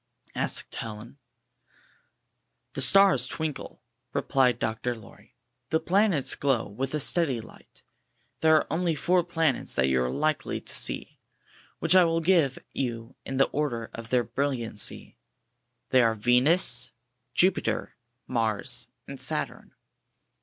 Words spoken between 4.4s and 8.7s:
Dr. Lorr5\ "The planets glow with a steady light. There are